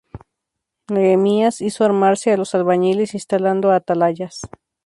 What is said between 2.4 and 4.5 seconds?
albañiles, instalando atalayas.